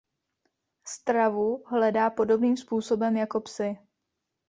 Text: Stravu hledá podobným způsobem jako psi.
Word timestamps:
Stravu 0.87 1.63
hledá 1.65 2.09
podobným 2.09 2.57
způsobem 2.57 3.17
jako 3.17 3.41
psi. 3.41 3.77